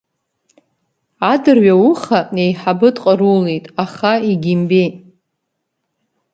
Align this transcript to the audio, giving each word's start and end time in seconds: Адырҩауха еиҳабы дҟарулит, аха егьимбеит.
Адырҩауха 1.31 2.19
еиҳабы 2.43 2.89
дҟарулит, 2.95 3.65
аха 3.83 4.11
егьимбеит. 4.29 4.95